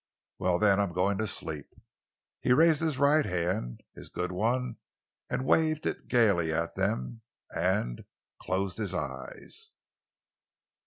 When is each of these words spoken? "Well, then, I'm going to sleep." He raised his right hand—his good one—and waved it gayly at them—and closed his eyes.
"Well, 0.39 0.57
then, 0.57 0.79
I'm 0.79 0.93
going 0.93 1.19
to 1.19 1.27
sleep." 1.27 1.67
He 2.39 2.53
raised 2.53 2.81
his 2.81 2.97
right 2.97 3.23
hand—his 3.23 4.09
good 4.09 4.31
one—and 4.31 5.45
waved 5.45 5.85
it 5.85 6.07
gayly 6.07 6.51
at 6.51 6.73
them—and 6.73 8.05
closed 8.41 8.79
his 8.79 8.95
eyes. 8.95 9.69